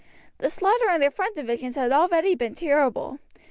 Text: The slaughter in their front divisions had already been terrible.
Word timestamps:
The 0.39 0.49
slaughter 0.49 0.89
in 0.89 0.99
their 0.99 1.11
front 1.11 1.35
divisions 1.35 1.75
had 1.75 1.91
already 1.91 2.33
been 2.33 2.55
terrible. 2.55 3.19